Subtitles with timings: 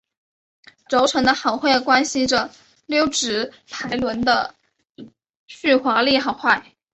[0.89, 2.49] 轴承的好坏关系着
[2.87, 4.55] 溜直排轮的
[5.45, 6.73] 续滑力好坏。